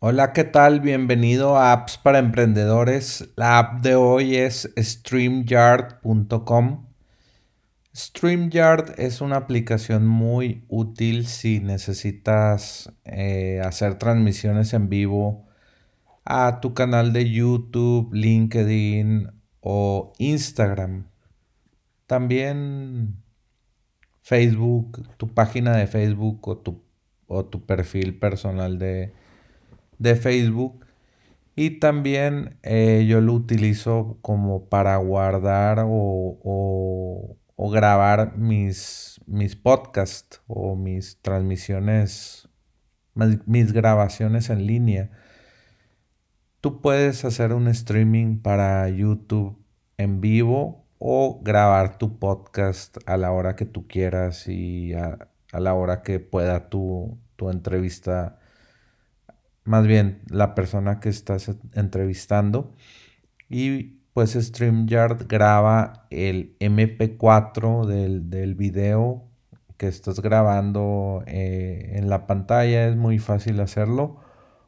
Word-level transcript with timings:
Hola, 0.00 0.32
¿qué 0.32 0.44
tal? 0.44 0.78
Bienvenido 0.78 1.56
a 1.56 1.72
Apps 1.72 1.98
para 1.98 2.20
Emprendedores. 2.20 3.30
La 3.34 3.58
app 3.58 3.82
de 3.82 3.96
hoy 3.96 4.36
es 4.36 4.72
StreamYard.com. 4.80 6.86
StreamYard 7.96 8.94
es 9.00 9.20
una 9.20 9.38
aplicación 9.38 10.06
muy 10.06 10.64
útil 10.68 11.26
si 11.26 11.58
necesitas 11.58 12.92
eh, 13.04 13.60
hacer 13.64 13.96
transmisiones 13.96 14.72
en 14.72 14.88
vivo 14.88 15.48
a 16.24 16.60
tu 16.60 16.74
canal 16.74 17.12
de 17.12 17.28
YouTube, 17.28 18.14
LinkedIn 18.14 19.32
o 19.58 20.12
Instagram. 20.18 21.08
También 22.06 23.16
Facebook, 24.22 25.08
tu 25.16 25.26
página 25.26 25.76
de 25.76 25.88
Facebook 25.88 26.46
o 26.46 26.56
tu, 26.56 26.84
o 27.26 27.46
tu 27.46 27.66
perfil 27.66 28.16
personal 28.16 28.78
de 28.78 29.12
de 29.98 30.16
Facebook. 30.16 30.84
Y 31.56 31.80
también 31.80 32.56
eh, 32.62 33.04
yo 33.08 33.20
lo 33.20 33.34
utilizo 33.34 34.18
como 34.22 34.68
para 34.68 34.96
guardar 34.98 35.84
o, 35.84 37.36
grabar 37.72 38.36
mis, 38.36 39.20
mis 39.26 39.56
podcasts 39.56 40.40
o 40.46 40.76
mis 40.76 41.20
transmisiones, 41.20 42.48
mis 43.14 43.72
grabaciones 43.72 44.50
en 44.50 44.66
línea. 44.66 45.10
Tú 46.60 46.80
puedes 46.80 47.24
hacer 47.24 47.52
un 47.52 47.66
streaming 47.68 48.38
para 48.38 48.88
YouTube 48.88 49.58
en 49.96 50.20
vivo 50.20 50.86
o 50.98 51.40
grabar 51.42 51.98
tu 51.98 52.18
podcast 52.18 52.98
a 53.06 53.16
la 53.16 53.32
hora 53.32 53.56
que 53.56 53.64
tú 53.64 53.86
quieras 53.88 54.48
y 54.48 54.94
a, 54.94 55.28
la 55.52 55.74
hora 55.74 56.02
que 56.02 56.20
pueda 56.20 56.68
tu, 56.68 57.18
tu 57.36 57.50
entrevista 57.50 58.38
más 59.68 59.86
bien 59.86 60.22
la 60.28 60.54
persona 60.54 61.00
que 61.00 61.08
estás 61.10 61.50
entrevistando. 61.74 62.74
Y 63.48 63.98
pues 64.12 64.32
StreamYard 64.32 65.28
graba 65.28 66.06
el 66.10 66.56
MP4 66.58 67.86
del, 67.86 68.30
del 68.30 68.54
video 68.54 69.28
que 69.78 69.86
estás 69.86 70.20
grabando 70.20 71.22
eh, 71.26 71.92
en 71.94 72.10
la 72.10 72.26
pantalla, 72.26 72.88
es 72.88 72.96
muy 72.96 73.18
fácil 73.18 73.60
hacerlo. 73.60 74.20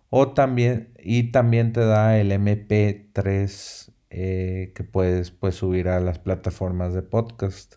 O 0.09 0.33
también, 0.33 0.93
y 0.99 1.33
también 1.33 1.73
te 1.73 1.81
da 1.81 2.19
el 2.19 2.33
MP3 2.33 3.93
eh, 4.11 4.73
que 4.75 4.85
puedes 4.85 5.31
pues, 5.31 5.57
subir 5.57 5.89
a 5.89 6.01
las 6.01 6.19
plataformas 6.19 6.95
de 6.95 7.03
podcast. 7.03 7.77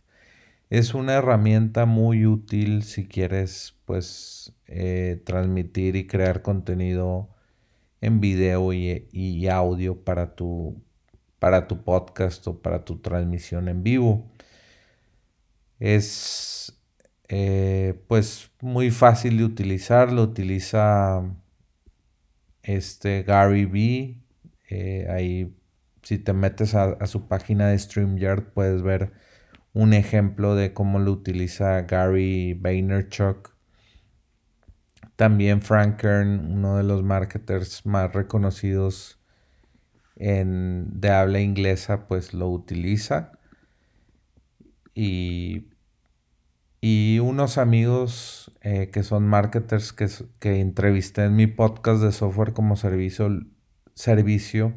Es 0.74 0.96
una 0.96 1.14
herramienta 1.14 1.86
muy 1.86 2.26
útil 2.26 2.82
si 2.82 3.06
quieres 3.06 3.76
pues 3.86 4.56
eh, 4.66 5.22
transmitir 5.24 5.96
y 5.96 6.08
crear 6.08 6.42
contenido 6.42 7.30
en 8.02 8.20
video 8.20 8.74
y, 8.74 9.48
audio 9.50 10.04
para 10.04 10.34
tu, 10.34 10.84
para 11.38 11.68
tu 11.68 11.84
podcast 11.84 12.48
o 12.48 12.60
para 12.64 12.86
tu 12.86 12.98
transmisión 12.98 13.68
en 13.68 13.84
vivo. 13.84 14.32
Es 15.78 16.76
eh, 17.28 17.94
pues 18.08 18.50
muy 18.60 18.90
fácil 18.90 19.38
de 19.38 19.44
utilizar, 19.44 20.12
lo 20.12 20.24
utiliza 20.24 21.22
este 22.64 23.22
Gary 23.22 23.66
B. 23.66 24.18
Eh, 24.72 25.08
ahí 25.08 25.56
si 26.02 26.18
te 26.18 26.34
metes 26.34 26.74
a, 26.74 27.06
su 27.06 27.28
página 27.28 27.68
de 27.68 27.78
StreamYard 27.78 28.54
puedes 28.54 28.82
ver 28.82 29.14
un 29.74 29.94
ejemplo 29.94 30.56
de 30.56 30.74
cómo 30.74 31.00
lo 31.00 31.12
utiliza 31.12 31.82
Gary 31.82 32.54
Vaynerchuk. 32.54 33.56
También 35.16 35.62
Frank 35.62 35.98
Kern, 35.98 36.52
uno 36.52 36.78
de 36.78 36.84
los 36.84 37.04
marketers 37.04 37.86
más 37.86 38.14
reconocidos 38.14 39.20
en, 40.16 41.00
de 41.00 41.10
habla 41.10 41.40
inglesa, 41.40 42.08
pues 42.08 42.34
lo 42.34 42.50
utiliza. 42.50 43.32
Y, 44.94 45.70
y 46.82 47.20
unos 47.20 47.58
amigos 47.58 48.52
eh, 48.62 48.90
que 48.92 49.04
son 49.04 49.28
marketers 49.28 49.94
que, 49.94 50.08
que 50.40 50.60
entrevisté 50.60 51.24
en 51.24 51.36
mi 51.36 51.48
podcast 51.48 52.04
de 52.04 52.12
software 52.12 52.54
como 52.54 52.76
servicio, 52.76 53.30
servicio 53.96 54.76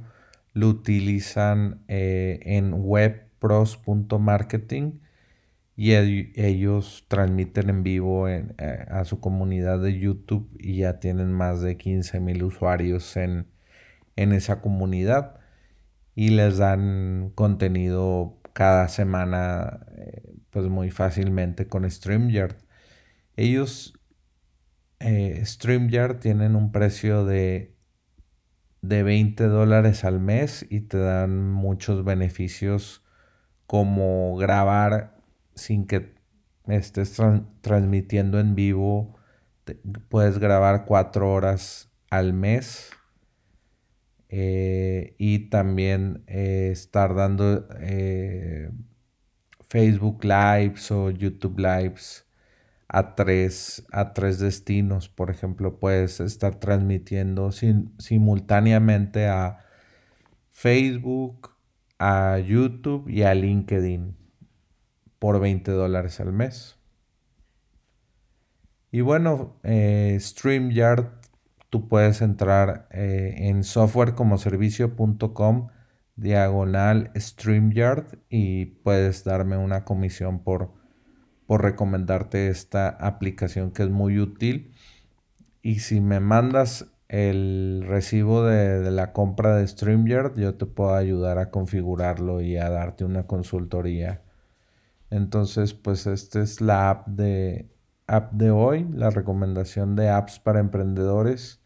lo 0.54 0.68
utilizan 0.68 1.84
eh, 1.88 2.40
en 2.44 2.72
web 2.72 3.25
pros.marketing 3.38 5.00
y 5.76 5.92
ellos 5.92 7.04
transmiten 7.08 7.68
en 7.68 7.82
vivo 7.82 8.28
eh, 8.28 8.46
a 8.88 9.04
su 9.04 9.20
comunidad 9.20 9.80
de 9.80 9.98
YouTube 9.98 10.48
y 10.58 10.78
ya 10.78 11.00
tienen 11.00 11.32
más 11.32 11.60
de 11.60 11.76
15 11.76 12.20
mil 12.20 12.42
usuarios 12.44 13.16
en, 13.16 13.46
esa 14.16 14.62
comunidad 14.62 15.40
y 16.14 16.30
les 16.30 16.56
dan 16.56 17.32
contenido 17.34 18.38
cada 18.54 18.88
semana 18.88 19.86
eh, 19.96 20.34
pues 20.50 20.66
muy 20.68 20.90
fácilmente 20.90 21.68
con 21.68 21.88
StreamYard. 21.90 22.56
Ellos, 23.36 23.92
eh, 25.00 25.42
StreamYard 25.44 26.20
tienen 26.20 26.56
un 26.56 26.72
precio 26.72 27.26
de 27.26 27.76
de 28.88 29.02
20 29.02 29.44
dólares 29.44 30.04
al 30.04 30.20
mes 30.20 30.66
y 30.70 30.80
te 30.80 30.98
dan 30.98 31.50
muchos 31.50 32.04
beneficios 32.04 33.02
como 33.66 34.36
grabar 34.36 35.16
sin 35.54 35.86
que 35.86 36.14
estés 36.68 37.16
transmitiendo 37.60 38.40
en 38.40 38.54
vivo. 38.54 39.16
puedes 40.08 40.38
grabar 40.38 40.84
cuatro 40.84 41.32
horas 41.32 41.90
al 42.10 42.32
mes. 42.32 42.90
Eh, 44.28 45.14
y 45.18 45.50
también 45.50 46.24
eh, 46.26 46.70
estar 46.72 47.14
dando 47.14 47.68
eh, 47.80 48.70
Facebook 49.68 50.24
Lives 50.24 50.90
o 50.90 51.10
YouTube 51.10 51.58
Lives 51.58 52.26
a 52.88 53.14
tres, 53.14 53.84
a 53.92 54.12
tres 54.14 54.38
destinos. 54.38 55.08
Por 55.08 55.30
ejemplo, 55.30 55.78
puedes 55.78 56.20
estar 56.20 56.56
transmitiendo 56.56 57.50
simultáneamente 57.98 59.26
a 59.26 59.58
Facebook, 60.50 61.55
a 61.98 62.38
YouTube 62.38 63.08
y 63.08 63.22
a 63.22 63.34
LinkedIn 63.34 64.16
por 65.18 65.40
20 65.40 65.72
dólares 65.72 66.20
al 66.20 66.32
mes. 66.32 66.78
Y 68.90 69.00
bueno, 69.00 69.58
eh, 69.62 70.16
StreamYard, 70.20 71.06
tú 71.70 71.88
puedes 71.88 72.20
entrar 72.22 72.88
eh, 72.90 73.34
en 73.36 73.64
softwarecomoservicio.com 73.64 75.68
diagonal 76.16 77.10
StreamYard 77.14 78.18
y 78.30 78.66
puedes 78.66 79.24
darme 79.24 79.58
una 79.58 79.84
comisión 79.84 80.42
por, 80.42 80.72
por 81.46 81.62
recomendarte 81.62 82.48
esta 82.48 82.88
aplicación 82.88 83.70
que 83.70 83.82
es 83.82 83.90
muy 83.90 84.18
útil. 84.18 84.72
Y 85.62 85.80
si 85.80 86.00
me 86.00 86.20
mandas 86.20 86.86
el 87.08 87.84
recibo 87.86 88.44
de, 88.44 88.90
la 88.90 89.12
compra 89.12 89.56
de 89.56 89.66
StreamYard, 89.66 90.36
yo 90.36 90.54
te 90.56 90.66
puedo 90.66 90.94
ayudar 90.94 91.38
a 91.38 91.50
configurarlo 91.50 92.40
y 92.40 92.56
a 92.56 92.70
darte 92.70 93.04
una 93.04 93.26
consultoría. 93.26 94.22
Entonces, 95.10 95.74
pues 95.74 96.06
esta 96.06 96.40
es 96.42 96.60
la 96.60 96.90
app 96.90 97.08
de, 97.08 97.70
app 98.06 98.32
de 98.32 98.50
hoy, 98.50 98.86
la 98.92 99.10
recomendación 99.10 99.96
de 99.96 100.08
apps 100.08 100.38
para 100.40 100.60
emprendedores. 100.60 101.62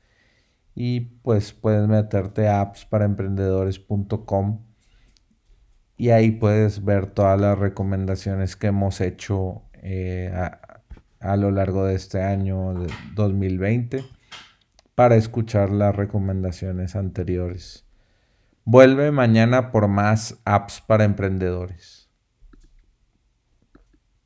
Y 0.75 1.01
pues 1.01 1.53
puedes 1.53 1.89
meterte 1.89 2.49
a 2.49 2.61
appsparaemprendedores.com 2.61 4.65
y 5.97 6.11
ahí 6.11 6.31
puedes 6.31 6.85
ver 6.85 7.07
todas 7.07 7.41
las 7.41 7.59
recomendaciones 7.59 8.57
que 8.57 8.69
hemos 8.69 9.01
hecho 9.01 9.63
eh, 9.75 10.33
a, 10.35 10.83
a, 11.21 11.37
lo 11.37 11.51
largo 11.51 11.85
de 11.85 11.95
este 11.95 12.23
año 12.23 12.75
de 12.75 12.87
2020 13.15 14.05
para 15.01 15.17
escuchar 15.17 15.71
las 15.71 15.97
recomendaciones 15.97 16.95
anteriores. 16.95 17.87
Vuelve 18.65 19.11
mañana 19.13 19.73
por 19.73 19.89
más 19.89 20.39
apps 20.45 20.83
para 20.87 21.05
emprendedores. 21.05 22.00